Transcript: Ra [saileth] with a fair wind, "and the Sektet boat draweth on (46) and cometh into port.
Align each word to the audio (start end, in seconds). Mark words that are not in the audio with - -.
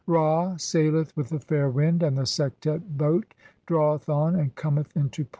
Ra 0.07 0.55
[saileth] 0.57 1.15
with 1.15 1.31
a 1.31 1.37
fair 1.39 1.69
wind, 1.69 2.01
"and 2.01 2.17
the 2.17 2.23
Sektet 2.25 2.97
boat 2.97 3.35
draweth 3.67 4.09
on 4.09 4.33
(46) 4.33 4.41
and 4.41 4.55
cometh 4.55 4.97
into 4.97 5.25
port. 5.25 5.29